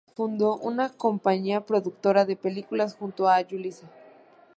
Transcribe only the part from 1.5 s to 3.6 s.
productora de películas junto a